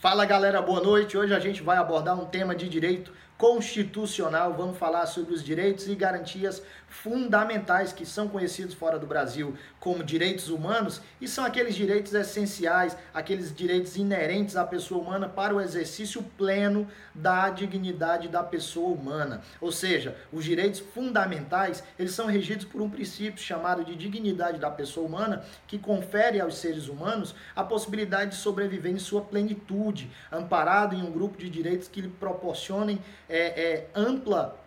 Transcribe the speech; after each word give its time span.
Fala 0.00 0.24
galera, 0.24 0.62
boa 0.62 0.80
noite. 0.80 1.18
Hoje 1.18 1.34
a 1.34 1.40
gente 1.40 1.60
vai 1.60 1.76
abordar 1.76 2.16
um 2.16 2.24
tema 2.24 2.54
de 2.54 2.68
direito 2.68 3.12
constitucional. 3.38 4.52
Vamos 4.52 4.76
falar 4.76 5.06
sobre 5.06 5.32
os 5.32 5.44
direitos 5.44 5.86
e 5.86 5.94
garantias 5.94 6.60
fundamentais 6.88 7.92
que 7.92 8.04
são 8.04 8.28
conhecidos 8.28 8.74
fora 8.74 8.98
do 8.98 9.06
Brasil 9.06 9.54
como 9.78 10.02
direitos 10.02 10.48
humanos 10.48 11.00
e 11.20 11.28
são 11.28 11.44
aqueles 11.44 11.74
direitos 11.74 12.14
essenciais, 12.14 12.96
aqueles 13.12 13.54
direitos 13.54 13.96
inerentes 13.96 14.56
à 14.56 14.64
pessoa 14.64 15.00
humana 15.00 15.28
para 15.28 15.54
o 15.54 15.60
exercício 15.60 16.22
pleno 16.36 16.88
da 17.14 17.50
dignidade 17.50 18.28
da 18.28 18.42
pessoa 18.42 18.88
humana. 18.88 19.42
Ou 19.60 19.70
seja, 19.70 20.16
os 20.32 20.44
direitos 20.44 20.80
fundamentais, 20.80 21.84
eles 21.98 22.12
são 22.12 22.26
regidos 22.26 22.64
por 22.64 22.80
um 22.80 22.90
princípio 22.90 23.42
chamado 23.42 23.84
de 23.84 23.94
dignidade 23.94 24.58
da 24.58 24.70
pessoa 24.70 25.06
humana, 25.06 25.44
que 25.66 25.78
confere 25.78 26.40
aos 26.40 26.58
seres 26.58 26.88
humanos 26.88 27.34
a 27.54 27.62
possibilidade 27.62 28.30
de 28.32 28.36
sobreviver 28.36 28.92
em 28.92 28.98
sua 28.98 29.20
plenitude, 29.20 30.10
amparado 30.32 30.94
em 30.94 31.02
um 31.02 31.10
grupo 31.10 31.38
de 31.38 31.48
direitos 31.50 31.86
que 31.86 32.00
lhe 32.00 32.08
proporcionem 32.08 32.98
é, 33.28 33.38
é, 33.38 33.86
ampla 33.94 34.58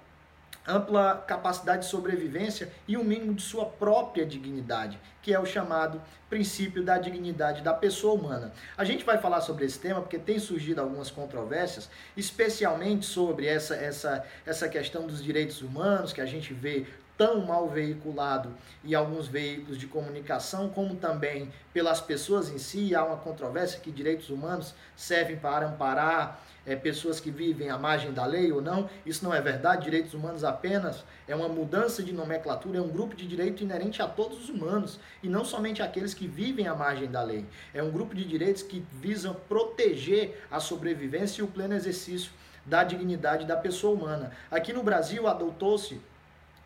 ampla 0.68 1.24
capacidade 1.28 1.84
de 1.84 1.90
sobrevivência 1.90 2.72
e 2.88 2.96
o 2.96 3.02
um 3.02 3.04
mínimo 3.04 3.34
de 3.34 3.42
sua 3.42 3.66
própria 3.66 4.26
dignidade, 4.26 5.00
que 5.22 5.34
é 5.34 5.40
o 5.40 5.46
chamado 5.46 6.02
princípio 6.30 6.84
da 6.84 6.98
dignidade 6.98 7.62
da 7.62 7.74
pessoa 7.74 8.14
humana. 8.14 8.54
A 8.78 8.84
gente 8.84 9.04
vai 9.04 9.18
falar 9.18 9.42
sobre 9.42 9.66
esse 9.66 9.80
tema 9.80 10.02
porque 10.02 10.20
tem 10.20 10.40
surgido 10.40 10.80
algumas 10.80 11.10
controvérsias, 11.10 11.90
especialmente 12.16 13.06
sobre 13.06 13.48
essa, 13.48 13.76
essa, 13.76 14.26
essa 14.46 14.70
questão 14.70 15.08
dos 15.08 15.24
direitos 15.24 15.62
humanos, 15.62 16.14
que 16.14 16.22
a 16.22 16.26
gente 16.26 16.54
vê 16.54 16.86
tão 17.22 17.40
mal 17.46 17.70
veiculado 17.70 18.52
em 18.84 18.96
alguns 18.96 19.28
veículos 19.28 19.78
de 19.78 19.86
comunicação, 19.86 20.70
como 20.70 20.96
também 20.96 21.54
pelas 21.72 22.02
pessoas 22.02 22.50
em 22.50 22.58
si. 22.58 22.96
Há 22.96 23.06
uma 23.06 23.18
controvérsia 23.18 23.80
que 23.80 23.92
direitos 23.92 24.32
humanos 24.32 24.74
servem 24.96 25.38
para 25.38 25.68
amparar 25.68 26.42
é, 26.66 26.76
pessoas 26.76 27.20
que 27.20 27.30
vivem 27.30 27.70
à 27.70 27.78
margem 27.78 28.12
da 28.12 28.26
lei 28.26 28.52
ou 28.52 28.60
não. 28.60 28.90
Isso 29.06 29.24
não 29.24 29.32
é 29.32 29.40
verdade. 29.40 29.84
Direitos 29.84 30.16
humanos 30.16 30.44
apenas 30.44 31.04
é 31.28 31.36
uma 31.36 31.48
mudança 31.48 32.02
de 32.02 32.12
nomenclatura, 32.12 32.80
é 32.80 32.82
um 32.82 32.90
grupo 32.90 33.16
de 33.16 33.28
direito 33.28 33.62
inerente 33.62 34.02
a 34.02 34.08
todos 34.08 34.40
os 34.40 34.50
humanos 34.50 35.00
e 35.22 35.30
não 35.30 35.46
somente 35.46 35.84
aqueles 35.84 36.16
que 36.16 36.26
vivem 36.28 36.68
à 36.68 36.74
margem 36.74 37.08
da 37.08 37.22
lei. 37.22 37.46
É 37.72 37.84
um 37.84 37.92
grupo 37.92 38.16
de 38.16 38.26
direitos 38.26 38.64
que 38.64 38.84
visam 38.94 39.36
proteger 39.48 40.44
a 40.50 40.60
sobrevivência 40.60 41.42
e 41.42 41.44
o 41.44 41.48
pleno 41.48 41.76
exercício 41.76 42.32
da 42.66 42.84
dignidade 42.84 43.46
da 43.46 43.58
pessoa 43.58 43.94
humana. 43.94 44.32
Aqui 44.50 44.74
no 44.74 44.82
Brasil 44.82 45.28
adotou-se 45.28 46.02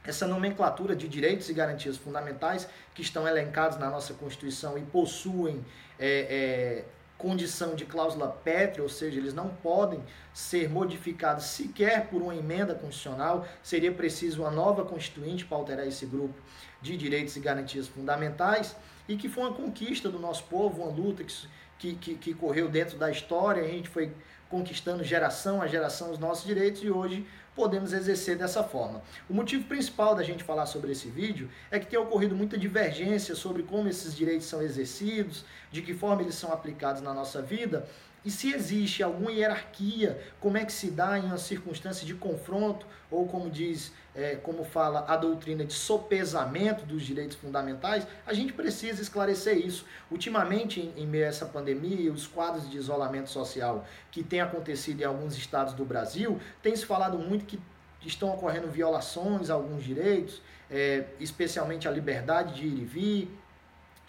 essa 0.06 0.28
nomenclatura 0.28 0.95
de 0.95 1.08
direitos 1.08 1.50
e 1.50 1.53
garantias 1.53 1.98
fundamentais 1.98 2.67
que 2.94 3.02
estão 3.02 3.28
elencados 3.28 3.78
na 3.78 3.89
nossa 3.89 4.14
Constituição 4.14 4.78
e 4.78 4.81
possuem 4.81 5.66
é, 6.00 6.08
é, 6.08 6.86
condição 7.17 7.75
de 7.75 7.86
cláusula 7.86 8.28
pétrea, 8.28 8.83
ou 8.83 8.89
seja, 8.89 9.17
eles 9.17 9.33
não 9.33 9.50
podem 9.50 10.02
ser 10.33 10.70
modificados 10.70 11.45
sequer 11.45 12.08
por 12.08 12.22
uma 12.22 12.36
emenda 12.36 12.76
constitucional, 12.76 13.48
seria 13.64 13.92
preciso 13.92 14.42
uma 14.42 14.52
nova 14.52 14.83
constituinte 14.83 15.45
para 15.45 15.58
alterar 15.58 15.88
esse 15.88 16.06
grupo 16.06 16.36
de 16.81 16.98
direitos 16.98 17.36
e 17.36 17.39
garantias 17.39 17.88
fundamentais, 17.88 18.76
e 19.08 19.16
que 19.16 19.30
foi 19.30 19.44
uma 19.44 19.53
conquista 19.53 20.09
do 20.09 20.20
nosso 20.20 20.44
povo, 20.45 20.83
uma 20.83 20.92
luta 20.92 21.23
que, 21.23 21.36
que, 21.78 21.95
que, 21.95 22.16
que 22.16 22.33
correu 22.33 22.67
dentro 22.67 22.98
da 22.98 23.09
história, 23.09 23.64
a 23.64 23.67
gente 23.67 23.88
foi 23.88 24.11
conquistando 24.50 25.04
geração 25.04 25.62
a 25.62 25.68
geração 25.68 26.12
os 26.12 26.20
nossos 26.20 26.46
direitos 26.46 26.84
e 26.84 26.90
hoje 26.90 27.26
podemos 27.56 27.94
exercer 27.94 28.38
dessa 28.38 28.64
forma. 28.64 29.02
O 29.30 29.34
motivo 29.34 29.64
principal 29.66 30.14
da 30.14 30.24
gente 30.24 30.44
falar 30.44 30.66
sobre 30.66 30.92
esse 30.92 31.08
vídeo 31.08 31.50
é 31.72 31.80
que 31.80 31.88
tem 31.88 31.98
ocorrido 31.98 32.36
muita 32.36 32.58
divergência 32.58 33.34
sobre 33.34 33.64
como 33.64 33.88
esses 33.88 34.16
direitos 34.16 34.48
são 34.48 34.62
exercidos, 34.62 35.46
de 35.72 35.82
que 35.82 35.94
forma 35.94 36.22
eles 36.22 36.36
são 36.36 36.52
aplicados 36.52 37.02
na 37.02 37.14
nossa 37.14 37.42
vida 37.42 37.88
e 38.26 38.31
se 38.31 38.52
existe 38.52 39.04
alguma 39.04 39.31
hierarquia, 39.31 40.20
como 40.40 40.58
é 40.58 40.66
que 40.66 40.73
se 40.73 40.90
dá 40.90 41.20
em 41.20 41.26
uma 41.26 41.38
circunstância 41.38 42.08
de 42.08 42.16
confronto, 42.16 42.88
ou 43.12 43.28
como 43.28 43.52
diz, 43.52 43.94
é, 44.16 44.36
como 44.36 44.66
fala 44.66 45.06
a 45.08 45.16
doutrina 45.16 45.64
de 45.64 45.73
sopesamento 45.73 46.86
dos 46.86 47.04
direitos 47.04 47.38
fundamentais, 47.38 48.08
a 48.26 48.33
gente 48.33 48.52
precisa 48.52 48.99
esclarecer 48.99 49.58
isso. 49.58 49.86
Ultimamente, 50.10 50.80
em, 50.80 51.04
em 51.04 51.05
meio 51.05 51.26
a 51.26 51.27
essa 51.27 51.45
pandemia, 51.45 52.11
os 52.11 52.26
quadros 52.26 52.67
de 52.67 52.77
isolamento 52.77 53.30
social 53.30 53.86
que 54.10 54.23
tem 54.23 54.42
acontecido 54.42 55.02
em 55.02 55.05
alguns 55.05 55.38
estados 55.38 55.76
do 55.76 55.86
Brasil, 55.86 56.39
tem 56.64 56.76
se 56.76 56.86
falado 56.86 57.20
muito 57.20 57.45
que 57.45 57.60
estão 58.04 58.33
ocorrendo 58.33 58.67
violações 58.67 59.52
a 59.52 59.54
alguns 59.54 59.83
direitos, 59.83 60.42
é, 60.70 61.05
especialmente 61.20 61.88
a 61.88 61.92
liberdade 61.92 62.55
de 62.55 62.66
ir 62.66 62.82
e 62.82 62.86
vir, 62.86 63.45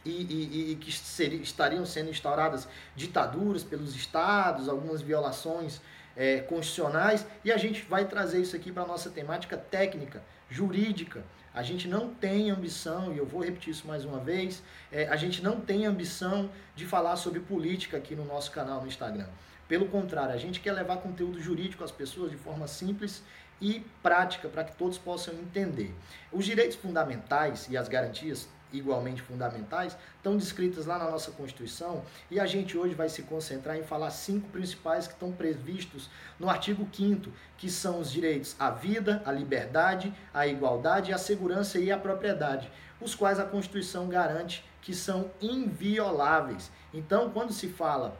e, 0.08 0.26
e, 0.30 0.72
e 0.72 0.76
que 0.76 0.90
estariam 1.42 1.84
sendo 1.84 2.10
instauradas 2.10 2.68
ditaduras 2.94 3.64
pelos 3.64 3.94
estados, 3.94 4.68
algumas 4.68 5.02
violações 5.02 5.80
é, 6.16 6.40
constitucionais, 6.40 7.26
e 7.44 7.52
a 7.52 7.56
gente 7.56 7.82
vai 7.82 8.06
trazer 8.06 8.40
isso 8.40 8.56
aqui 8.56 8.72
para 8.72 8.84
a 8.84 8.86
nossa 8.86 9.10
temática 9.10 9.56
técnica, 9.56 10.22
jurídica. 10.48 11.24
A 11.52 11.62
gente 11.62 11.88
não 11.88 12.14
tem 12.14 12.50
ambição, 12.50 13.12
e 13.12 13.18
eu 13.18 13.26
vou 13.26 13.42
repetir 13.42 13.72
isso 13.72 13.86
mais 13.86 14.04
uma 14.04 14.18
vez, 14.18 14.62
é, 14.92 15.08
a 15.08 15.16
gente 15.16 15.42
não 15.42 15.60
tem 15.60 15.86
ambição 15.86 16.50
de 16.74 16.86
falar 16.86 17.16
sobre 17.16 17.40
política 17.40 17.96
aqui 17.96 18.14
no 18.14 18.24
nosso 18.24 18.50
canal 18.50 18.80
no 18.80 18.86
Instagram. 18.86 19.28
Pelo 19.68 19.86
contrário, 19.88 20.32
a 20.32 20.38
gente 20.38 20.60
quer 20.60 20.72
levar 20.72 20.98
conteúdo 20.98 21.40
jurídico 21.40 21.82
às 21.82 21.90
pessoas 21.90 22.30
de 22.30 22.36
forma 22.36 22.68
simples 22.68 23.22
e 23.60 23.84
prática 24.02 24.48
para 24.48 24.64
que 24.64 24.76
todos 24.76 24.98
possam 24.98 25.34
entender. 25.34 25.94
Os 26.30 26.44
direitos 26.44 26.76
fundamentais 26.76 27.66
e 27.70 27.76
as 27.76 27.88
garantias 27.88 28.48
igualmente 28.72 29.22
fundamentais, 29.22 29.96
estão 30.16 30.36
descritas 30.36 30.86
lá 30.86 30.98
na 30.98 31.10
nossa 31.10 31.30
Constituição 31.30 32.02
e 32.30 32.40
a 32.40 32.46
gente 32.46 32.76
hoje 32.76 32.94
vai 32.94 33.08
se 33.08 33.22
concentrar 33.22 33.76
em 33.76 33.82
falar 33.82 34.10
cinco 34.10 34.48
principais 34.48 35.06
que 35.06 35.14
estão 35.14 35.32
previstos 35.32 36.10
no 36.38 36.48
artigo 36.48 36.88
5 36.92 37.30
que 37.56 37.70
são 37.70 38.00
os 38.00 38.10
direitos 38.10 38.54
à 38.58 38.70
vida, 38.70 39.22
à 39.24 39.32
liberdade, 39.32 40.12
à 40.32 40.46
igualdade, 40.46 41.12
à 41.12 41.18
segurança 41.18 41.78
e 41.78 41.90
à 41.90 41.98
propriedade, 41.98 42.70
os 43.00 43.14
quais 43.14 43.38
a 43.38 43.44
Constituição 43.44 44.08
garante 44.08 44.64
que 44.82 44.94
são 44.94 45.30
invioláveis. 45.40 46.70
Então, 46.92 47.30
quando 47.30 47.52
se 47.52 47.68
fala 47.68 48.16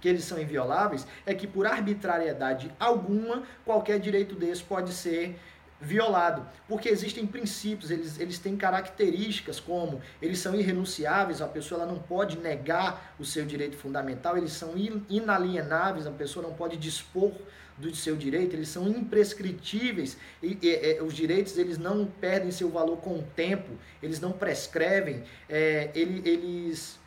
que 0.00 0.08
eles 0.08 0.24
são 0.24 0.40
invioláveis, 0.40 1.06
é 1.26 1.34
que 1.34 1.46
por 1.46 1.66
arbitrariedade 1.66 2.72
alguma, 2.80 3.42
qualquer 3.64 4.00
direito 4.00 4.34
desse 4.34 4.62
pode 4.62 4.92
ser 4.92 5.38
violado, 5.80 6.46
porque 6.68 6.88
existem 6.88 7.26
princípios, 7.26 7.90
eles, 7.90 8.20
eles 8.20 8.38
têm 8.38 8.56
características 8.56 9.58
como 9.58 10.00
eles 10.20 10.38
são 10.38 10.54
irrenunciáveis, 10.54 11.40
a 11.40 11.46
pessoa 11.46 11.82
ela 11.82 11.90
não 11.90 11.98
pode 11.98 12.38
negar 12.38 13.14
o 13.18 13.24
seu 13.24 13.46
direito 13.46 13.76
fundamental, 13.76 14.36
eles 14.36 14.52
são 14.52 14.74
inalienáveis, 15.08 16.06
a 16.06 16.10
pessoa 16.10 16.46
não 16.46 16.54
pode 16.54 16.76
dispor 16.76 17.32
do 17.78 17.94
seu 17.96 18.14
direito, 18.14 18.54
eles 18.54 18.68
são 18.68 18.86
imprescritíveis 18.86 20.18
e, 20.42 20.58
e, 20.60 20.68
e 20.68 21.00
os 21.00 21.14
direitos 21.14 21.56
eles 21.56 21.78
não 21.78 22.04
perdem 22.04 22.50
seu 22.50 22.68
valor 22.68 22.98
com 22.98 23.18
o 23.18 23.22
tempo, 23.22 23.70
eles 24.02 24.20
não 24.20 24.32
prescrevem, 24.32 25.24
é, 25.48 25.90
ele, 25.94 26.28
eles 26.28 27.00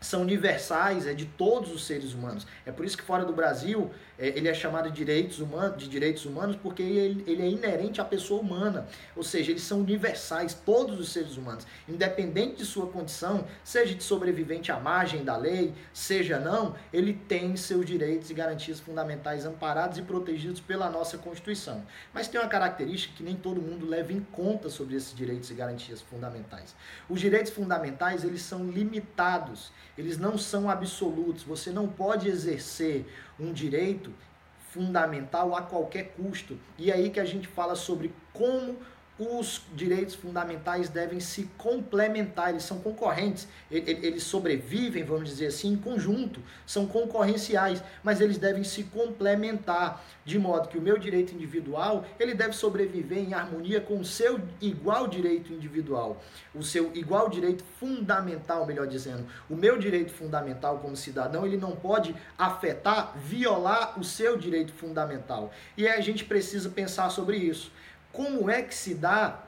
são 0.00 0.22
universais, 0.22 1.06
é 1.06 1.12
de 1.12 1.26
todos 1.26 1.72
os 1.72 1.84
seres 1.84 2.14
humanos. 2.14 2.46
É 2.64 2.70
por 2.70 2.86
isso 2.86 2.96
que 2.96 3.02
fora 3.02 3.24
do 3.24 3.32
Brasil 3.32 3.90
é, 4.07 4.07
ele 4.18 4.48
é 4.48 4.54
chamado 4.54 4.90
de 4.90 4.96
direitos, 4.96 5.38
humanos, 5.38 5.78
de 5.78 5.88
direitos 5.88 6.24
humanos 6.24 6.56
porque 6.56 6.82
ele, 6.82 7.24
ele 7.26 7.42
é 7.42 7.48
inerente 7.48 8.00
à 8.00 8.04
pessoa 8.04 8.40
humana. 8.40 8.86
Ou 9.14 9.22
seja, 9.22 9.52
eles 9.52 9.62
são 9.62 9.80
universais, 9.80 10.54
todos 10.54 10.98
os 10.98 11.10
seres 11.10 11.36
humanos, 11.36 11.66
independente 11.88 12.56
de 12.56 12.64
sua 12.64 12.88
condição, 12.88 13.46
seja 13.62 13.94
de 13.94 14.02
sobrevivente 14.02 14.72
à 14.72 14.80
margem 14.80 15.24
da 15.24 15.36
lei, 15.36 15.72
seja 15.92 16.38
não, 16.38 16.74
ele 16.92 17.12
tem 17.12 17.56
seus 17.56 17.86
direitos 17.86 18.30
e 18.30 18.34
garantias 18.34 18.80
fundamentais 18.80 19.46
amparados 19.46 19.98
e 19.98 20.02
protegidos 20.02 20.60
pela 20.60 20.90
nossa 20.90 21.16
Constituição. 21.16 21.84
Mas 22.12 22.26
tem 22.26 22.40
uma 22.40 22.48
característica 22.48 23.14
que 23.16 23.22
nem 23.22 23.36
todo 23.36 23.62
mundo 23.62 23.86
leva 23.86 24.12
em 24.12 24.20
conta 24.20 24.68
sobre 24.68 24.96
esses 24.96 25.14
direitos 25.14 25.50
e 25.50 25.54
garantias 25.54 26.00
fundamentais. 26.00 26.74
Os 27.08 27.20
direitos 27.20 27.52
fundamentais, 27.52 28.24
eles 28.24 28.42
são 28.42 28.68
limitados 28.68 29.70
eles 29.98 30.16
não 30.16 30.38
são 30.38 30.70
absolutos. 30.70 31.42
Você 31.42 31.72
não 31.72 31.88
pode 31.88 32.28
exercer 32.28 33.04
um 33.38 33.52
direito 33.52 34.12
fundamental 34.70 35.54
a 35.54 35.62
qualquer 35.62 36.14
custo. 36.14 36.58
E 36.76 36.90
é 36.90 36.94
aí 36.94 37.10
que 37.10 37.20
a 37.20 37.24
gente 37.24 37.48
fala 37.48 37.74
sobre 37.74 38.12
como 38.32 38.76
os 39.18 39.62
direitos 39.74 40.14
fundamentais 40.14 40.88
devem 40.88 41.18
se 41.18 41.50
complementar, 41.58 42.50
eles 42.50 42.62
são 42.62 42.78
concorrentes, 42.78 43.48
eles 43.70 44.22
sobrevivem, 44.22 45.02
vamos 45.02 45.28
dizer 45.28 45.46
assim, 45.46 45.72
em 45.72 45.76
conjunto, 45.76 46.40
são 46.64 46.86
concorrenciais, 46.86 47.82
mas 48.02 48.20
eles 48.20 48.38
devem 48.38 48.62
se 48.62 48.84
complementar, 48.84 50.04
de 50.24 50.38
modo 50.38 50.68
que 50.68 50.78
o 50.78 50.80
meu 50.80 50.98
direito 50.98 51.34
individual, 51.34 52.06
ele 52.20 52.32
deve 52.32 52.52
sobreviver 52.52 53.18
em 53.18 53.34
harmonia 53.34 53.80
com 53.80 53.98
o 53.98 54.04
seu 54.04 54.40
igual 54.60 55.08
direito 55.08 55.52
individual, 55.52 56.22
o 56.54 56.62
seu 56.62 56.94
igual 56.94 57.28
direito 57.28 57.64
fundamental, 57.80 58.66
melhor 58.66 58.86
dizendo. 58.86 59.26
O 59.50 59.56
meu 59.56 59.78
direito 59.78 60.12
fundamental 60.12 60.78
como 60.78 60.96
cidadão, 60.96 61.44
ele 61.44 61.56
não 61.56 61.72
pode 61.72 62.14
afetar, 62.36 63.16
violar 63.18 63.98
o 63.98 64.04
seu 64.04 64.36
direito 64.36 64.72
fundamental. 64.72 65.50
E 65.76 65.88
a 65.88 66.00
gente 66.00 66.24
precisa 66.24 66.68
pensar 66.68 67.10
sobre 67.10 67.36
isso. 67.36 67.72
Como 68.18 68.50
é 68.50 68.62
que 68.62 68.74
se 68.74 68.96
dá 68.96 69.44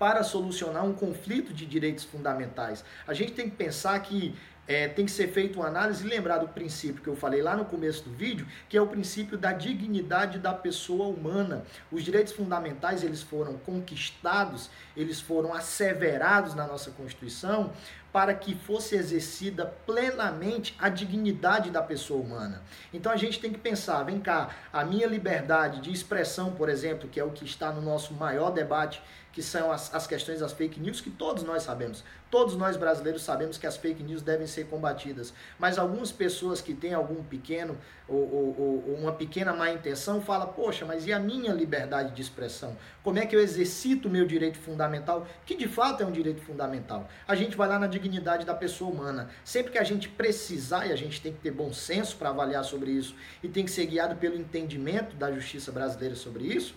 para 0.00 0.24
solucionar 0.24 0.84
um 0.84 0.92
conflito 0.92 1.54
de 1.54 1.64
direitos 1.64 2.02
fundamentais? 2.02 2.84
A 3.06 3.14
gente 3.14 3.34
tem 3.34 3.48
que 3.48 3.54
pensar 3.54 3.96
que 4.00 4.34
é, 4.66 4.88
tem 4.88 5.04
que 5.04 5.12
ser 5.12 5.28
feita 5.28 5.60
uma 5.60 5.68
análise 5.68 6.04
e 6.04 6.08
lembrar 6.08 6.38
do 6.38 6.48
princípio 6.48 7.00
que 7.00 7.08
eu 7.08 7.14
falei 7.14 7.40
lá 7.40 7.56
no 7.56 7.64
começo 7.64 8.02
do 8.02 8.10
vídeo, 8.10 8.48
que 8.68 8.76
é 8.76 8.82
o 8.82 8.86
princípio 8.88 9.38
da 9.38 9.52
dignidade 9.52 10.40
da 10.40 10.52
pessoa 10.52 11.06
humana. 11.06 11.64
Os 11.92 12.02
direitos 12.02 12.32
fundamentais 12.32 13.04
eles 13.04 13.22
foram 13.22 13.58
conquistados, 13.58 14.70
eles 14.96 15.20
foram 15.20 15.54
asseverados 15.54 16.52
na 16.52 16.66
nossa 16.66 16.90
Constituição 16.90 17.72
para 18.14 18.32
que 18.32 18.54
fosse 18.54 18.94
exercida 18.94 19.74
plenamente 19.84 20.76
a 20.78 20.88
dignidade 20.88 21.68
da 21.68 21.82
pessoa 21.82 22.22
humana. 22.22 22.62
Então 22.92 23.10
a 23.10 23.16
gente 23.16 23.40
tem 23.40 23.52
que 23.52 23.58
pensar, 23.58 24.04
vem 24.04 24.20
cá, 24.20 24.50
a 24.72 24.84
minha 24.84 25.08
liberdade 25.08 25.80
de 25.80 25.90
expressão, 25.90 26.52
por 26.52 26.68
exemplo, 26.68 27.08
que 27.08 27.18
é 27.18 27.24
o 27.24 27.32
que 27.32 27.44
está 27.44 27.72
no 27.72 27.82
nosso 27.82 28.14
maior 28.14 28.52
debate 28.52 29.02
que 29.34 29.42
são 29.42 29.72
as, 29.72 29.92
as 29.92 30.06
questões 30.06 30.38
das 30.38 30.52
fake 30.52 30.78
news, 30.78 31.00
que 31.00 31.10
todos 31.10 31.42
nós 31.42 31.64
sabemos. 31.64 32.04
Todos 32.30 32.56
nós 32.56 32.76
brasileiros 32.76 33.22
sabemos 33.22 33.58
que 33.58 33.66
as 33.66 33.76
fake 33.76 34.00
news 34.02 34.22
devem 34.22 34.46
ser 34.46 34.68
combatidas. 34.68 35.34
Mas 35.58 35.76
algumas 35.76 36.12
pessoas 36.12 36.60
que 36.60 36.72
têm 36.72 36.94
algum 36.94 37.22
pequeno 37.22 37.76
ou, 38.06 38.16
ou, 38.16 38.84
ou 38.88 38.94
uma 38.94 39.12
pequena 39.12 39.52
má 39.52 39.70
intenção 39.70 40.20
falam, 40.20 40.48
poxa, 40.48 40.84
mas 40.84 41.06
e 41.06 41.12
a 41.12 41.18
minha 41.18 41.52
liberdade 41.52 42.14
de 42.14 42.22
expressão? 42.22 42.76
Como 43.02 43.18
é 43.18 43.26
que 43.26 43.34
eu 43.34 43.40
exercito 43.40 44.06
o 44.06 44.10
meu 44.10 44.24
direito 44.24 44.58
fundamental, 44.58 45.26
que 45.44 45.56
de 45.56 45.66
fato 45.66 46.02
é 46.02 46.06
um 46.06 46.12
direito 46.12 46.40
fundamental? 46.40 47.08
A 47.26 47.34
gente 47.34 47.56
vai 47.56 47.68
lá 47.68 47.78
na 47.78 47.88
dignidade 48.04 48.44
da 48.44 48.54
pessoa 48.54 48.90
humana. 48.90 49.30
Sempre 49.44 49.72
que 49.72 49.78
a 49.78 49.84
gente 49.84 50.08
precisar, 50.08 50.86
e 50.86 50.92
a 50.92 50.96
gente 50.96 51.20
tem 51.20 51.32
que 51.32 51.40
ter 51.40 51.50
bom 51.50 51.72
senso 51.72 52.16
para 52.16 52.28
avaliar 52.28 52.64
sobre 52.64 52.90
isso, 52.90 53.14
e 53.42 53.48
tem 53.48 53.64
que 53.64 53.70
ser 53.70 53.86
guiado 53.86 54.16
pelo 54.16 54.36
entendimento 54.36 55.16
da 55.16 55.32
justiça 55.32 55.72
brasileira 55.72 56.14
sobre 56.14 56.44
isso, 56.44 56.74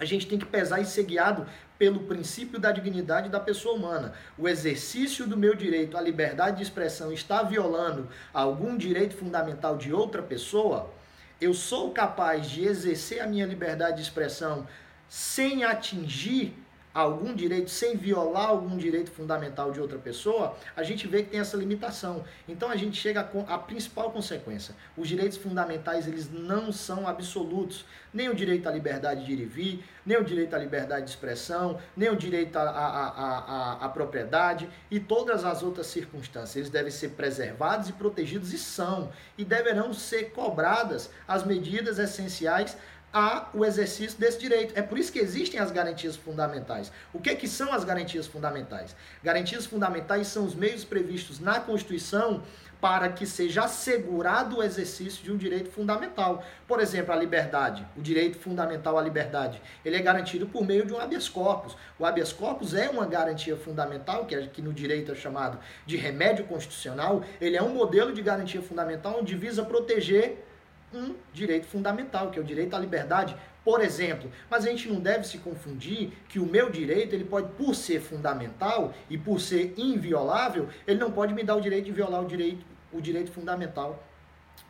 a 0.00 0.04
gente 0.04 0.26
tem 0.28 0.38
que 0.38 0.46
pesar 0.46 0.80
e 0.80 0.84
ser 0.84 1.04
guiado 1.04 1.46
pelo 1.76 2.04
princípio 2.04 2.58
da 2.58 2.70
dignidade 2.70 3.28
da 3.28 3.40
pessoa 3.40 3.74
humana. 3.74 4.14
O 4.38 4.48
exercício 4.48 5.26
do 5.26 5.36
meu 5.36 5.54
direito 5.54 5.96
à 5.96 6.00
liberdade 6.00 6.58
de 6.58 6.62
expressão 6.62 7.12
está 7.12 7.42
violando 7.42 8.08
algum 8.32 8.76
direito 8.76 9.16
fundamental 9.16 9.76
de 9.76 9.92
outra 9.92 10.22
pessoa, 10.22 10.92
eu 11.40 11.54
sou 11.54 11.92
capaz 11.92 12.50
de 12.50 12.64
exercer 12.64 13.20
a 13.20 13.26
minha 13.26 13.46
liberdade 13.46 13.98
de 13.98 14.02
expressão 14.02 14.66
sem 15.08 15.62
atingir 15.62 16.56
algum 17.00 17.32
direito 17.32 17.70
sem 17.70 17.96
violar 17.96 18.48
algum 18.48 18.76
direito 18.76 19.10
fundamental 19.10 19.70
de 19.70 19.80
outra 19.80 19.98
pessoa, 19.98 20.56
a 20.76 20.82
gente 20.82 21.06
vê 21.06 21.22
que 21.22 21.30
tem 21.30 21.40
essa 21.40 21.56
limitação. 21.56 22.24
Então 22.48 22.68
a 22.68 22.76
gente 22.76 23.00
chega 23.00 23.20
à 23.20 23.58
principal 23.58 24.10
consequência. 24.10 24.74
Os 24.96 25.06
direitos 25.06 25.38
fundamentais, 25.38 26.08
eles 26.08 26.28
não 26.30 26.72
são 26.72 27.06
absolutos. 27.06 27.84
Nem 28.12 28.28
o 28.28 28.34
direito 28.34 28.68
à 28.68 28.72
liberdade 28.72 29.24
de 29.24 29.32
ir 29.32 29.40
e 29.40 29.44
vir, 29.44 29.84
nem 30.04 30.16
o 30.16 30.24
direito 30.24 30.54
à 30.54 30.58
liberdade 30.58 31.04
de 31.04 31.10
expressão, 31.10 31.78
nem 31.96 32.08
o 32.08 32.16
direito 32.16 32.56
à, 32.56 32.62
à, 32.62 33.08
à, 33.08 33.84
à 33.84 33.88
propriedade 33.90 34.68
e 34.90 34.98
todas 34.98 35.44
as 35.44 35.62
outras 35.62 35.86
circunstâncias. 35.86 36.56
Eles 36.56 36.70
devem 36.70 36.90
ser 36.90 37.10
preservados 37.10 37.90
e 37.90 37.92
protegidos 37.92 38.52
e 38.52 38.58
são. 38.58 39.12
E 39.36 39.44
deverão 39.44 39.92
ser 39.92 40.30
cobradas 40.32 41.10
as 41.28 41.44
medidas 41.44 41.98
essenciais 41.98 42.76
a 43.12 43.48
o 43.54 43.64
exercício 43.64 44.18
desse 44.18 44.38
direito. 44.38 44.74
É 44.76 44.82
por 44.82 44.98
isso 44.98 45.12
que 45.12 45.18
existem 45.18 45.58
as 45.58 45.70
garantias 45.70 46.16
fundamentais. 46.16 46.92
O 47.12 47.20
que, 47.20 47.34
que 47.34 47.48
são 47.48 47.72
as 47.72 47.84
garantias 47.84 48.26
fundamentais? 48.26 48.94
Garantias 49.22 49.66
fundamentais 49.66 50.26
são 50.28 50.44
os 50.44 50.54
meios 50.54 50.84
previstos 50.84 51.40
na 51.40 51.60
Constituição 51.60 52.42
para 52.80 53.08
que 53.08 53.26
seja 53.26 53.64
assegurado 53.64 54.58
o 54.58 54.62
exercício 54.62 55.24
de 55.24 55.32
um 55.32 55.36
direito 55.36 55.70
fundamental. 55.70 56.44
Por 56.66 56.80
exemplo, 56.80 57.12
a 57.12 57.16
liberdade, 57.16 57.84
o 57.96 58.00
direito 58.00 58.38
fundamental 58.38 58.96
à 58.96 59.02
liberdade, 59.02 59.60
ele 59.84 59.96
é 59.96 60.00
garantido 60.00 60.46
por 60.46 60.64
meio 60.64 60.86
de 60.86 60.92
um 60.92 61.00
habeas 61.00 61.28
corpus. 61.28 61.76
O 61.98 62.06
habeas 62.06 62.32
corpus 62.32 62.74
é 62.74 62.88
uma 62.88 63.06
garantia 63.06 63.56
fundamental, 63.56 64.26
que, 64.26 64.34
é, 64.34 64.46
que 64.46 64.62
no 64.62 64.72
direito 64.72 65.10
é 65.10 65.14
chamado 65.14 65.58
de 65.86 65.96
remédio 65.96 66.44
constitucional, 66.44 67.24
ele 67.40 67.56
é 67.56 67.62
um 67.62 67.74
modelo 67.74 68.12
de 68.12 68.22
garantia 68.22 68.62
fundamental 68.62 69.18
onde 69.18 69.34
visa 69.34 69.64
proteger 69.64 70.44
um 70.92 71.14
direito 71.32 71.66
fundamental, 71.66 72.30
que 72.30 72.38
é 72.38 72.42
o 72.42 72.44
direito 72.44 72.74
à 72.74 72.78
liberdade, 72.78 73.36
por 73.64 73.80
exemplo. 73.80 74.30
Mas 74.48 74.64
a 74.64 74.70
gente 74.70 74.88
não 74.88 75.00
deve 75.00 75.26
se 75.26 75.38
confundir 75.38 76.12
que 76.28 76.38
o 76.38 76.46
meu 76.46 76.70
direito, 76.70 77.14
ele 77.14 77.24
pode, 77.24 77.48
por 77.52 77.74
ser 77.74 78.00
fundamental 78.00 78.94
e 79.10 79.18
por 79.18 79.40
ser 79.40 79.74
inviolável, 79.76 80.68
ele 80.86 80.98
não 80.98 81.10
pode 81.10 81.34
me 81.34 81.44
dar 81.44 81.56
o 81.56 81.60
direito 81.60 81.84
de 81.86 81.92
violar 81.92 82.22
o 82.22 82.26
direito, 82.26 82.64
o 82.92 83.00
direito 83.00 83.30
fundamental 83.30 84.02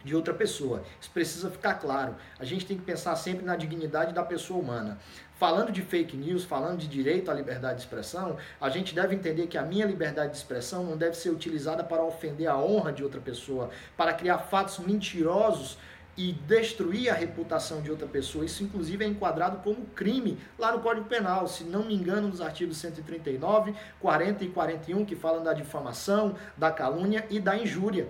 de 0.04 0.14
outra 0.14 0.34
pessoa. 0.34 0.82
Isso 1.00 1.10
precisa 1.10 1.50
ficar 1.50 1.74
claro. 1.74 2.16
A 2.38 2.44
gente 2.44 2.66
tem 2.66 2.76
que 2.76 2.84
pensar 2.84 3.14
sempre 3.16 3.44
na 3.44 3.56
dignidade 3.56 4.12
da 4.12 4.22
pessoa 4.22 4.60
humana. 4.60 4.98
Falando 5.36 5.70
de 5.70 5.82
fake 5.82 6.16
news, 6.16 6.44
falando 6.44 6.78
de 6.78 6.88
direito 6.88 7.30
à 7.30 7.34
liberdade 7.34 7.76
de 7.76 7.82
expressão, 7.82 8.36
a 8.60 8.68
gente 8.68 8.92
deve 8.92 9.14
entender 9.14 9.46
que 9.46 9.56
a 9.56 9.62
minha 9.62 9.86
liberdade 9.86 10.32
de 10.32 10.36
expressão 10.36 10.82
não 10.82 10.96
deve 10.96 11.16
ser 11.16 11.30
utilizada 11.30 11.84
para 11.84 12.02
ofender 12.02 12.48
a 12.48 12.58
honra 12.58 12.92
de 12.92 13.04
outra 13.04 13.20
pessoa, 13.20 13.70
para 13.96 14.12
criar 14.12 14.38
fatos 14.38 14.78
mentirosos 14.80 15.78
e 16.18 16.32
destruir 16.32 17.08
a 17.08 17.14
reputação 17.14 17.80
de 17.80 17.92
outra 17.92 18.08
pessoa. 18.08 18.44
Isso, 18.44 18.64
inclusive, 18.64 19.04
é 19.04 19.06
enquadrado 19.06 19.58
como 19.58 19.86
crime 19.94 20.36
lá 20.58 20.72
no 20.72 20.80
Código 20.80 21.06
Penal, 21.06 21.46
se 21.46 21.62
não 21.62 21.84
me 21.84 21.94
engano, 21.94 22.26
nos 22.26 22.40
artigos 22.40 22.76
139, 22.78 23.72
40 24.00 24.44
e 24.44 24.48
41, 24.48 25.04
que 25.04 25.14
falam 25.14 25.44
da 25.44 25.52
difamação, 25.52 26.34
da 26.56 26.72
calúnia 26.72 27.24
e 27.30 27.38
da 27.38 27.56
injúria. 27.56 28.08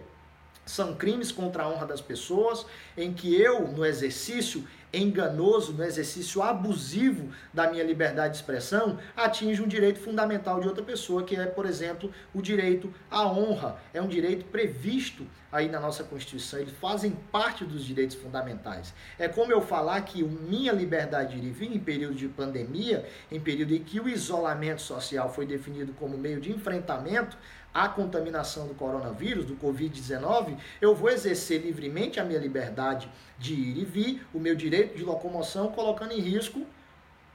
São 0.64 0.94
crimes 0.94 1.30
contra 1.30 1.64
a 1.64 1.68
honra 1.68 1.86
das 1.86 2.00
pessoas, 2.00 2.64
em 2.96 3.12
que 3.12 3.38
eu, 3.38 3.68
no 3.68 3.84
exercício, 3.84 4.66
enganoso, 4.92 5.72
no 5.72 5.84
exercício 5.84 6.42
abusivo 6.42 7.28
da 7.52 7.70
minha 7.70 7.84
liberdade 7.84 8.34
de 8.34 8.36
expressão, 8.36 8.98
atinge 9.16 9.62
um 9.62 9.68
direito 9.68 9.98
fundamental 9.98 10.60
de 10.60 10.68
outra 10.68 10.82
pessoa, 10.82 11.22
que 11.22 11.36
é, 11.36 11.46
por 11.46 11.66
exemplo, 11.66 12.12
o 12.34 12.40
direito 12.40 12.92
à 13.10 13.26
honra. 13.26 13.78
É 13.92 14.00
um 14.00 14.08
direito 14.08 14.44
previsto 14.46 15.26
aí 15.50 15.68
na 15.68 15.80
nossa 15.80 16.04
Constituição, 16.04 16.60
eles 16.60 16.74
fazem 16.74 17.12
parte 17.32 17.64
dos 17.64 17.84
direitos 17.84 18.16
fundamentais. 18.16 18.92
É 19.18 19.28
como 19.28 19.50
eu 19.50 19.62
falar 19.62 20.00
que 20.02 20.22
minha 20.22 20.72
liberdade 20.72 21.40
de 21.40 21.46
ir 21.46 21.48
e 21.48 21.52
vir 21.52 21.74
em 21.74 21.78
período 21.78 22.14
de 22.14 22.28
pandemia, 22.28 23.06
em 23.30 23.40
período 23.40 23.74
em 23.74 23.82
que 23.82 23.98
o 23.98 24.08
isolamento 24.08 24.82
social 24.82 25.32
foi 25.32 25.46
definido 25.46 25.92
como 25.94 26.18
meio 26.18 26.40
de 26.40 26.52
enfrentamento 26.52 27.36
à 27.78 27.88
contaminação 27.88 28.66
do 28.66 28.74
coronavírus, 28.74 29.44
do 29.44 29.54
Covid-19, 29.56 30.56
eu 30.80 30.94
vou 30.94 31.10
exercer 31.10 31.62
livremente 31.62 32.18
a 32.18 32.24
minha 32.24 32.40
liberdade 32.40 33.08
de 33.38 33.54
ir 33.54 33.78
e 33.78 33.84
vir, 33.84 34.26
o 34.34 34.40
meu 34.40 34.56
direito 34.56 34.96
de 34.96 35.04
locomoção, 35.04 35.70
colocando 35.70 36.12
em 36.12 36.20
risco 36.20 36.66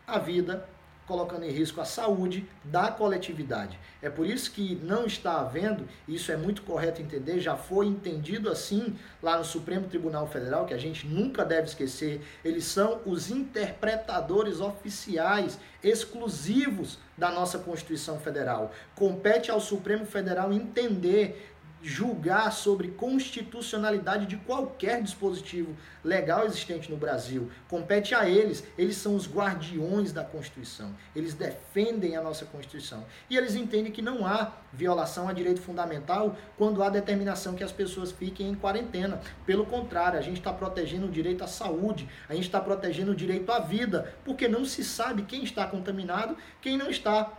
a 0.06 0.19
vida 0.19 0.68
colocando 1.07 1.44
em 1.44 1.51
risco 1.51 1.81
a 1.81 1.85
saúde 1.85 2.47
da 2.63 2.91
coletividade. 2.91 3.77
É 4.01 4.09
por 4.09 4.25
isso 4.25 4.51
que 4.51 4.75
não 4.83 5.05
está 5.05 5.39
havendo, 5.39 5.88
isso 6.07 6.31
é 6.31 6.38
muito 6.38 6.61
correto 6.63 7.01
entender, 7.01 7.39
já 7.39 7.55
foi 7.55 7.88
entendido 7.88 8.50
assim 8.50 8.95
lá 9.21 9.38
no 9.38 9.44
Supremo 9.44 9.88
Tribunal 9.88 10.27
Federal, 10.27 10.65
que 10.65 10.73
a 10.73 10.77
gente 10.77 11.07
nunca 11.07 11.44
deve 11.45 11.68
esquecer, 11.68 12.21
eles 12.44 12.66
são 12.66 13.01
os 13.06 13.30
interpretadores 13.30 14.59
oficiais 14.59 15.59
exclusivos 15.83 16.97
da 17.18 17.30
nossa 17.30 17.59
Constituição 17.59 18.19
Federal. 18.19 18.71
Compete 18.95 19.51
ao 19.51 19.59
Supremo 19.59 20.06
Federal 20.06 20.51
entender 20.51 21.54
julgar 21.83 22.52
sobre 22.54 22.87
constitucionalidade 22.87 24.25
de 24.25 24.37
qualquer 24.37 25.04
dispositivo 25.04 25.75
legal 26.02 26.45
existente 26.45 26.90
no 26.90 26.95
Brasil. 26.95 27.52
Compete 27.68 28.16
a 28.16 28.28
eles, 28.28 28.63
eles 28.78 28.95
são 28.95 29.16
os 29.16 29.28
guardiões 29.28 30.13
da 30.13 30.23
Constituição. 30.23 30.95
Eles 31.13 31.33
defendem 31.33 32.16
a 32.16 32.21
nossa 32.21 32.45
Constituição. 32.45 33.06
E 33.30 33.35
eles 33.35 33.56
entendem 33.56 33.92
que 33.92 34.02
não 34.02 34.25
há 34.25 34.54
violação 34.71 35.28
a 35.28 35.33
direito 35.33 35.61
fundamental 35.61 36.37
quando 36.57 36.81
há 36.81 36.90
determinação 36.90 37.54
que 37.54 37.63
as 37.63 37.71
pessoas 37.71 38.11
fiquem 38.11 38.49
em 38.49 38.56
quarentena. 38.56 39.19
Pelo 39.45 39.66
contrário, 39.66 40.18
a 40.18 40.21
gente 40.21 40.37
está 40.37 40.54
protegendo 40.54 41.07
o 41.07 41.11
direito 41.11 41.44
à 41.44 41.47
saúde, 41.47 42.07
a 42.30 42.33
gente 42.33 42.45
está 42.45 42.61
protegendo 42.61 43.11
o 43.11 43.16
direito 43.16 43.52
à 43.52 43.59
vida, 43.59 44.16
porque 44.23 44.47
não 44.47 44.63
se 44.63 44.83
sabe 44.83 45.23
quem 45.23 45.44
está 45.44 45.68
contaminado, 45.68 46.37
quem 46.61 46.78
não 46.78 46.90
está. 46.90 47.31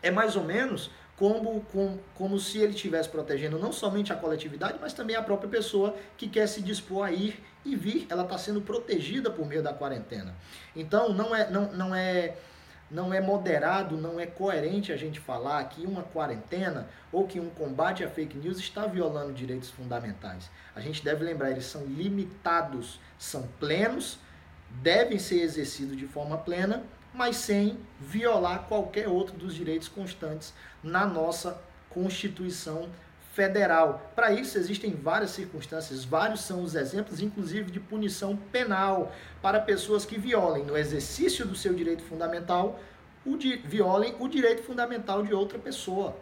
É 0.00 0.10
mais 0.10 0.36
ou 0.36 0.44
menos 0.44 0.90
como, 1.16 1.60
como, 1.72 2.00
como 2.14 2.38
se 2.38 2.58
ele 2.58 2.74
estivesse 2.74 3.08
protegendo 3.08 3.58
não 3.58 3.72
somente 3.72 4.12
a 4.12 4.16
coletividade, 4.16 4.78
mas 4.80 4.92
também 4.92 5.14
a 5.14 5.22
própria 5.22 5.48
pessoa 5.48 5.94
que 6.16 6.28
quer 6.28 6.46
se 6.48 6.60
dispor 6.60 7.06
a 7.06 7.12
ir 7.12 7.42
e 7.64 7.76
vir. 7.76 8.06
Ela 8.10 8.24
está 8.24 8.36
sendo 8.36 8.60
protegida 8.60 9.30
por 9.30 9.46
meio 9.46 9.62
da 9.62 9.72
quarentena. 9.72 10.34
Então, 10.74 11.12
não 11.12 11.34
é, 11.34 11.48
não, 11.48 11.72
não, 11.72 11.94
é, 11.94 12.36
não 12.90 13.14
é 13.14 13.20
moderado, 13.20 13.96
não 13.96 14.18
é 14.18 14.26
coerente 14.26 14.92
a 14.92 14.96
gente 14.96 15.20
falar 15.20 15.62
que 15.68 15.86
uma 15.86 16.02
quarentena 16.02 16.88
ou 17.12 17.26
que 17.26 17.38
um 17.38 17.48
combate 17.50 18.02
à 18.02 18.10
fake 18.10 18.36
news 18.36 18.58
está 18.58 18.86
violando 18.86 19.32
direitos 19.32 19.70
fundamentais. 19.70 20.50
A 20.74 20.80
gente 20.80 21.04
deve 21.04 21.24
lembrar, 21.24 21.52
eles 21.52 21.66
são 21.66 21.84
limitados, 21.84 22.98
são 23.16 23.48
plenos, 23.60 24.18
devem 24.82 25.20
ser 25.20 25.42
exercidos 25.42 25.96
de 25.96 26.08
forma 26.08 26.36
plena 26.38 26.82
mas 27.14 27.36
sem 27.36 27.78
violar 28.00 28.64
qualquer 28.68 29.08
outro 29.08 29.36
dos 29.36 29.54
direitos 29.54 29.88
constantes 29.88 30.52
na 30.82 31.06
nossa 31.06 31.62
Constituição 31.88 32.88
Federal. 33.32 34.12
Para 34.14 34.32
isso 34.32 34.58
existem 34.58 34.92
várias 34.92 35.30
circunstâncias, 35.30 36.04
vários 36.04 36.42
são 36.42 36.62
os 36.62 36.74
exemplos, 36.74 37.20
inclusive 37.20 37.70
de 37.70 37.80
punição 37.80 38.36
penal 38.36 39.12
para 39.40 39.60
pessoas 39.60 40.04
que 40.04 40.18
violem 40.18 40.64
no 40.64 40.76
exercício 40.76 41.46
do 41.46 41.56
seu 41.56 41.72
direito 41.72 42.02
fundamental, 42.02 42.78
o 43.24 43.36
violem 43.64 44.14
o 44.18 44.28
direito 44.28 44.62
fundamental 44.62 45.22
de 45.22 45.32
outra 45.32 45.58
pessoa. 45.58 46.16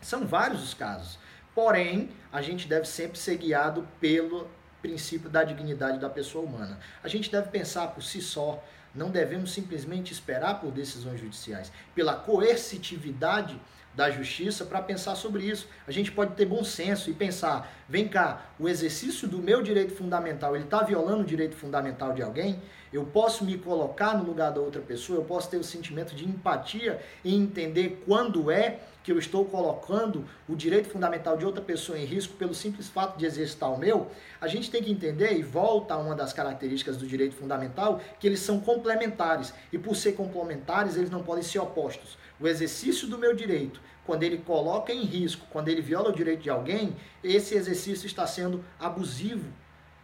São 0.00 0.26
vários 0.26 0.62
os 0.62 0.74
casos. 0.74 1.18
Porém, 1.54 2.10
a 2.32 2.42
gente 2.42 2.66
deve 2.66 2.86
sempre 2.86 3.18
ser 3.18 3.36
guiado 3.36 3.86
pelo 4.00 4.48
princípio 4.82 5.30
da 5.30 5.44
dignidade 5.44 5.98
da 5.98 6.10
pessoa 6.10 6.44
humana. 6.44 6.78
A 7.02 7.08
gente 7.08 7.30
deve 7.30 7.48
pensar 7.48 7.88
por 7.88 8.02
si 8.02 8.20
só, 8.20 8.62
não 8.94 9.10
devemos 9.10 9.52
simplesmente 9.52 10.12
esperar 10.12 10.60
por 10.60 10.70
decisões 10.70 11.20
judiciais, 11.20 11.72
pela 11.94 12.14
coercitividade 12.14 13.60
da 13.94 14.10
justiça 14.10 14.64
para 14.64 14.82
pensar 14.82 15.14
sobre 15.14 15.44
isso. 15.44 15.68
A 15.86 15.92
gente 15.92 16.10
pode 16.10 16.34
ter 16.34 16.46
bom 16.46 16.64
senso 16.64 17.10
e 17.10 17.14
pensar, 17.14 17.72
vem 17.88 18.08
cá, 18.08 18.46
o 18.58 18.68
exercício 18.68 19.28
do 19.28 19.38
meu 19.38 19.62
direito 19.62 19.94
fundamental, 19.94 20.54
ele 20.54 20.64
está 20.64 20.82
violando 20.82 21.22
o 21.22 21.26
direito 21.26 21.54
fundamental 21.54 22.12
de 22.12 22.22
alguém? 22.22 22.60
Eu 22.94 23.04
posso 23.04 23.44
me 23.44 23.58
colocar 23.58 24.16
no 24.16 24.22
lugar 24.22 24.52
da 24.52 24.60
outra 24.60 24.80
pessoa, 24.80 25.18
eu 25.18 25.24
posso 25.24 25.50
ter 25.50 25.56
o 25.56 25.64
sentimento 25.64 26.14
de 26.14 26.24
empatia 26.24 27.02
e 27.24 27.34
entender 27.34 28.04
quando 28.06 28.52
é 28.52 28.78
que 29.02 29.10
eu 29.10 29.18
estou 29.18 29.44
colocando 29.44 30.24
o 30.48 30.54
direito 30.54 30.88
fundamental 30.88 31.36
de 31.36 31.44
outra 31.44 31.60
pessoa 31.60 31.98
em 31.98 32.04
risco 32.04 32.34
pelo 32.34 32.54
simples 32.54 32.88
fato 32.88 33.18
de 33.18 33.26
exercitar 33.26 33.72
o 33.72 33.76
meu, 33.76 34.06
a 34.40 34.46
gente 34.46 34.70
tem 34.70 34.80
que 34.80 34.92
entender, 34.92 35.36
e 35.36 35.42
volta 35.42 35.94
a 35.94 35.98
uma 35.98 36.14
das 36.14 36.32
características 36.32 36.96
do 36.96 37.04
direito 37.04 37.34
fundamental, 37.34 38.00
que 38.20 38.28
eles 38.28 38.38
são 38.38 38.60
complementares. 38.60 39.52
E 39.72 39.78
por 39.78 39.96
ser 39.96 40.12
complementares, 40.12 40.96
eles 40.96 41.10
não 41.10 41.24
podem 41.24 41.42
ser 41.42 41.58
opostos. 41.58 42.16
O 42.38 42.46
exercício 42.46 43.08
do 43.08 43.18
meu 43.18 43.34
direito, 43.34 43.80
quando 44.06 44.22
ele 44.22 44.38
coloca 44.38 44.92
em 44.92 45.02
risco, 45.02 45.48
quando 45.50 45.66
ele 45.66 45.82
viola 45.82 46.10
o 46.10 46.14
direito 46.14 46.44
de 46.44 46.50
alguém, 46.50 46.94
esse 47.24 47.56
exercício 47.56 48.06
está 48.06 48.24
sendo 48.24 48.64
abusivo 48.78 49.52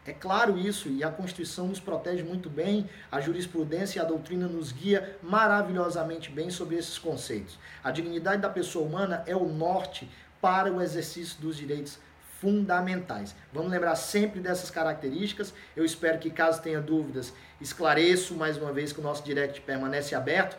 é 0.06 0.12
claro 0.12 0.58
isso, 0.58 0.88
e 0.88 1.04
a 1.04 1.10
Constituição 1.10 1.68
nos 1.68 1.78
protege 1.78 2.22
muito 2.22 2.48
bem, 2.48 2.88
a 3.12 3.20
jurisprudência 3.20 3.98
e 3.98 4.02
a 4.02 4.04
doutrina 4.04 4.48
nos 4.48 4.72
guia 4.72 5.18
maravilhosamente 5.22 6.30
bem 6.30 6.48
sobre 6.48 6.76
esses 6.76 6.98
conceitos. 6.98 7.58
A 7.84 7.90
dignidade 7.90 8.40
da 8.40 8.48
pessoa 8.48 8.86
humana 8.86 9.22
é 9.26 9.36
o 9.36 9.46
norte 9.46 10.10
para 10.40 10.72
o 10.72 10.80
exercício 10.80 11.38
dos 11.40 11.56
direitos 11.56 11.98
fundamentais. 12.40 13.36
Vamos 13.52 13.70
lembrar 13.70 13.94
sempre 13.94 14.40
dessas 14.40 14.70
características. 14.70 15.52
Eu 15.76 15.84
espero 15.84 16.18
que, 16.18 16.30
caso 16.30 16.62
tenha 16.62 16.80
dúvidas, 16.80 17.34
esclareço 17.60 18.34
mais 18.34 18.56
uma 18.56 18.72
vez 18.72 18.94
que 18.94 19.00
o 19.00 19.02
nosso 19.02 19.22
direct 19.22 19.60
permanece 19.60 20.14
aberto 20.14 20.56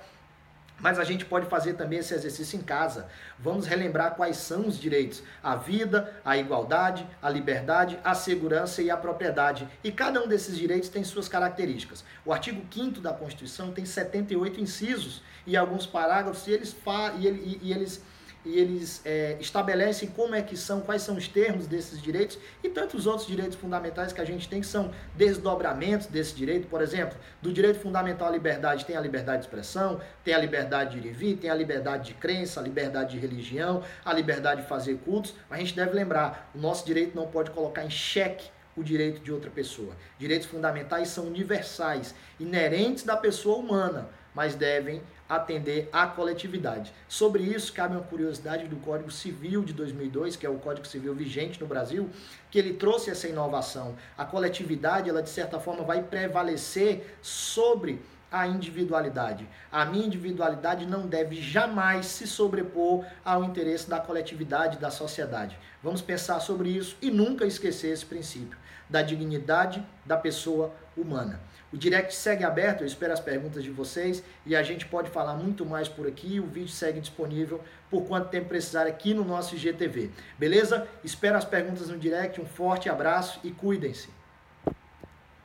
mas 0.82 1.00
a 1.00 1.04
gente 1.04 1.26
pode 1.26 1.46
fazer 1.46 1.74
também 1.74 2.00
esse 2.00 2.14
exercício 2.14 2.58
em 2.58 2.62
casa. 2.62 3.08
Vamos 3.40 3.66
relembrar 3.66 4.16
quais 4.16 4.38
são 4.38 4.68
os 4.68 4.80
direitos: 4.80 5.24
a 5.44 5.56
vida, 5.56 6.14
a 6.26 6.38
igualdade, 6.38 7.08
a 7.22 7.30
liberdade, 7.30 8.00
a 8.04 8.14
segurança 8.14 8.82
e 8.82 8.90
a 8.90 8.98
propriedade. 8.98 9.68
E 9.84 9.92
cada 9.92 10.22
um 10.24 10.28
desses 10.28 10.58
direitos 10.58 10.90
tem 10.90 11.04
suas 11.04 11.28
características. 11.28 12.04
O 12.26 12.34
artigo 12.34 12.62
5 12.72 13.00
da 13.00 13.14
Constituição 13.14 13.72
tem 13.72 13.86
78 13.86 14.60
incisos 14.60 15.22
e 15.46 15.56
alguns 15.56 15.86
parágrafos, 15.86 16.48
e 16.48 16.52
eles, 16.52 16.76
e, 17.20 17.60
e 17.62 17.72
eles 17.72 18.04
e 18.44 18.58
eles 18.58 19.02
é, 19.06 19.38
estabelecem 19.40 20.10
como 20.10 20.34
é 20.34 20.42
que 20.42 20.58
são, 20.58 20.82
quais 20.82 21.04
são 21.04 21.16
os 21.16 21.28
termos 21.28 21.68
desses 21.68 22.02
direitos 22.02 22.38
e 22.64 22.70
tantos 22.70 23.06
outros 23.06 23.28
direitos 23.28 23.56
fundamentais 23.56 24.12
que 24.12 24.20
a 24.20 24.26
gente 24.26 24.50
tem, 24.50 24.62
que 24.62 24.68
são 24.68 24.92
desdobramentos 25.16 26.08
desse 26.08 26.34
direito. 26.36 26.68
Por 26.68 26.82
exemplo, 26.82 27.18
do 27.42 27.54
direito 27.54 27.80
fundamental 27.80 28.28
à 28.28 28.32
liberdade 28.32 28.86
tem 28.86 28.96
a 28.96 29.02
liberdade 29.02 29.40
de 29.40 29.46
expressão, 29.46 30.02
tem 30.24 30.34
a 30.34 30.40
liberdade 30.40 31.00
de 31.00 31.08
ir 31.08 31.12
e 31.12 31.14
vir, 31.14 31.38
tem 31.38 31.50
a 31.50 31.56
liberdade 31.56 32.08
de 32.08 32.14
crença, 32.16 32.60
a 32.60 32.64
liberdade 32.64 33.12
de 33.12 33.20
religião, 33.20 33.84
a 34.04 34.14
liberdade 34.14 34.62
de 34.62 34.68
fazer 34.68 34.98
cultos. 35.06 35.36
A 35.50 35.58
gente 35.58 35.76
deve 35.76 35.94
lembrar, 35.94 36.50
o 36.56 36.58
nosso 36.58 36.86
direito 36.86 37.16
não 37.16 37.28
pode 37.28 37.52
colocar 37.52 37.84
em 37.84 37.90
xeque 37.90 38.50
o 38.76 38.84
direito 38.84 39.22
de 39.22 39.32
outra 39.32 39.52
pessoa. 39.52 39.96
Direitos 40.18 40.48
fundamentais 40.48 41.10
são 41.10 41.26
universais, 41.26 42.16
inerentes 42.40 43.04
da 43.04 43.18
pessoa 43.18 43.58
humana 43.58 44.10
mas 44.34 44.56
devem 44.56 45.02
atender 45.32 45.88
à 45.94 46.06
coletividade. 46.06 46.94
Sobre 47.08 47.42
isso, 47.42 47.72
cabe 47.72 47.96
uma 47.96 48.04
curiosidade 48.04 48.68
do 48.68 48.76
Código 48.76 49.10
Civil 49.10 49.64
de 49.64 49.72
2002, 49.72 50.36
que 50.36 50.46
é 50.46 50.50
o 50.50 50.60
Código 50.60 50.86
Civil 50.86 51.16
vigente 51.16 51.60
no 51.62 51.66
Brasil, 51.66 52.10
que 52.50 52.60
ele 52.60 52.74
trouxe 52.74 53.10
essa 53.10 53.30
inovação. 53.30 53.96
A 54.18 54.26
coletividade, 54.26 55.10
ela 55.10 55.24
de 55.24 55.30
certa 55.30 55.58
forma 55.58 55.84
vai 55.84 56.04
prevalecer 56.04 57.16
sobre 57.22 58.02
a 58.30 58.46
individualidade. 58.46 59.48
A 59.72 59.86
minha 59.86 60.06
individualidade 60.06 60.86
não 60.86 61.08
deve 61.08 61.42
jamais 61.42 62.08
se 62.08 62.28
sobrepor 62.28 63.06
ao 63.24 63.42
interesse 63.44 63.90
da 63.90 64.02
coletividade, 64.02 64.80
da 64.80 64.92
sociedade. 64.92 65.58
Vamos 65.82 66.02
pensar 66.02 66.42
sobre 66.42 66.70
isso 66.70 66.98
e 67.02 67.10
nunca 67.10 67.46
esquecer 67.46 67.94
esse 67.94 68.06
princípio 68.06 68.58
da 68.90 69.02
dignidade 69.02 69.82
da 70.06 70.18
pessoa 70.18 70.74
humana. 70.98 71.40
O 71.74 71.78
direct 71.78 72.13
segue 72.13 72.44
aberto, 72.44 72.82
eu 72.82 72.88
espero 72.88 73.13
as 73.13 73.20
perguntas 73.20 73.63
de 73.63 73.72
vocês 73.72 74.22
e 74.46 74.56
a 74.56 74.62
gente 74.62 74.86
pode 74.86 75.10
falar 75.10 75.36
muito 75.36 75.66
mais 75.66 75.88
por 75.88 76.06
aqui. 76.06 76.40
O 76.40 76.46
vídeo 76.46 76.68
segue 76.68 77.00
disponível 77.00 77.62
por 77.90 78.04
quanto 78.04 78.30
tempo 78.30 78.50
precisar 78.50 78.86
aqui 78.88 79.13
no 79.13 79.24
nosso 79.24 79.56
IGTV. 79.56 80.10
Beleza? 80.38 80.86
Espero 81.04 81.38
as 81.38 81.46
perguntas 81.46 81.88
no 81.88 81.98
direct. 81.98 82.42
Um 82.42 82.46
forte 82.46 82.90
abraço 82.90 83.40
e 83.44 83.51
cuidem-se. 83.51 84.21